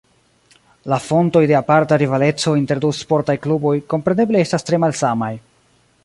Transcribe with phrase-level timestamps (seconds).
[0.91, 5.33] La fontoj de aparta rivaleco inter du sportaj kluboj kompreneble estas tre malsamaj.